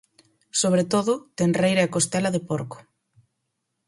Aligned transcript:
Sobre 0.61 0.83
todo, 0.93 1.13
tenreira 1.39 1.81
e 1.87 1.91
costela 1.95 2.33
de 2.35 2.41
porco. 2.49 2.77